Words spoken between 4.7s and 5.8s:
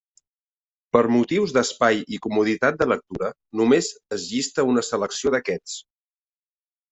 una selecció d'aquests.